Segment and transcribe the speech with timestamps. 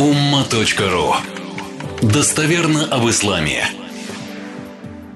[0.00, 1.12] umma.ru
[2.00, 3.64] Достоверно об исламе.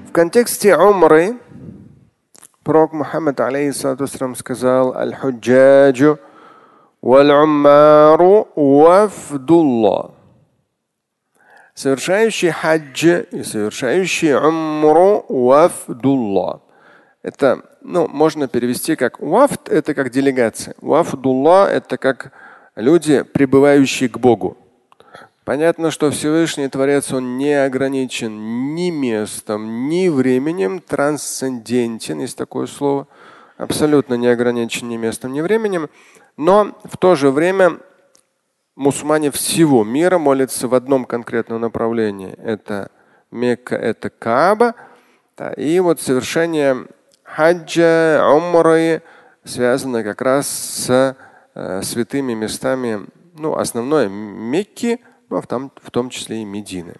[0.07, 1.39] В контексте умры
[2.63, 6.19] пророк Мухаммад алейхиссалату сказал «Аль-худжаджу
[7.01, 10.11] валь-уммару вафдуллах».
[11.73, 16.59] Совершающий хаджи и совершающий умру вафдуллах.
[17.23, 20.75] Это, ну, можно перевести как вафт– это как делегация.
[20.79, 22.31] Вафдуллах– это как
[22.75, 24.57] люди, прибывающие к Богу.
[25.45, 33.07] Понятно, что Всевышний Творец, он не ограничен ни местом, ни временем, трансцендентен, есть такое слово,
[33.55, 35.87] абсолютно не ограничен ни местом, ни временем.
[36.35, 37.77] Но в то же время
[38.75, 42.33] мусульмане всего мира молятся в одном конкретном направлении.
[42.43, 42.89] Это
[43.29, 44.73] Мекка, это Кааба.
[45.37, 46.87] Да, и вот совершение
[47.21, 49.03] хаджа, умры
[49.43, 51.15] связано как раз с
[51.53, 53.05] э, святыми местами,
[53.37, 56.95] ну, основное Мекки– в том, числе и Медины.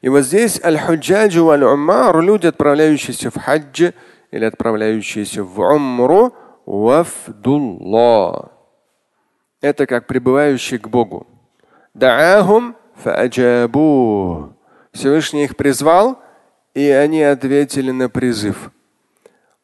[0.00, 3.94] И вот здесь аль-худжаджу аль-уммар, люди, отправляющиеся в хаджи
[4.30, 6.34] или отправляющиеся в умру,
[6.66, 8.52] вафдулла.
[9.60, 11.26] Это как прибывающие к Богу.
[11.94, 14.54] Даахум фаджабу.
[14.92, 16.18] Всевышний их призвал,
[16.74, 18.70] и они ответили на призыв.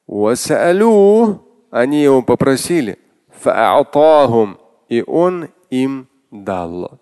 [0.06, 2.98] Васалю, они его попросили.
[3.40, 4.58] Фаатахум,
[4.88, 6.08] и он им
[6.44, 7.00] дал.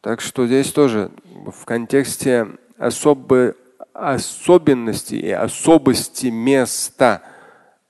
[0.00, 1.10] Так что здесь тоже
[1.46, 2.46] в контексте
[2.78, 3.54] особой
[3.92, 7.22] особенности и особости места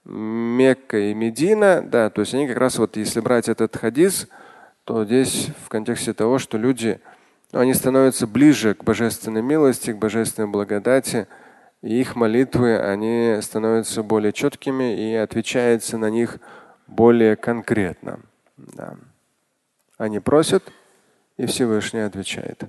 [0.05, 4.27] Мекка и Медина, да, то есть они как раз вот, если брать этот хадис,
[4.85, 6.99] то здесь в контексте того, что люди,
[7.53, 11.29] ну, они становятся ближе к божественной милости, к божественной благодати,
[11.83, 16.39] и их молитвы, они становятся более четкими и отвечается на них
[16.87, 18.21] более конкретно.
[18.59, 18.97] Да.
[19.97, 20.63] Они просят,
[21.37, 22.65] и Всевышний отвечает.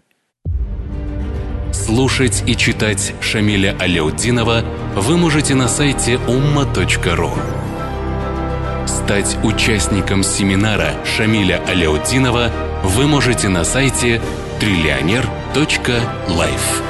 [1.72, 4.64] Слушать и читать Шамиля Аляутдинова
[4.96, 7.32] вы можете на сайте umma.ru.
[8.88, 12.52] Стать участником семинара Шамиля Аляутдинова
[12.84, 14.22] вы можете на сайте
[14.60, 16.89] триллионер.life.